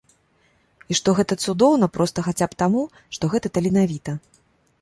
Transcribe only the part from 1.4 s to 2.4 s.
цудоўна проста